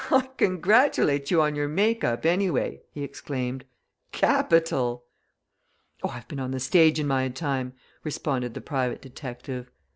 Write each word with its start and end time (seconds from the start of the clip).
"I 0.11 0.27
congratulate 0.35 1.29
you 1.29 1.43
on 1.43 1.53
your 1.53 1.67
make 1.67 2.03
up, 2.03 2.25
anyway!" 2.25 2.81
he 2.91 3.03
exclaimed. 3.03 3.65
"Capital!" 4.11 5.03
"Oh, 6.01 6.09
I've 6.09 6.27
been 6.27 6.39
on 6.39 6.49
the 6.49 6.59
stage 6.59 6.99
in 6.99 7.05
my 7.05 7.29
time," 7.29 7.73
responded 8.03 8.55
the 8.55 8.61
private 8.61 9.03
detective. 9.03 9.69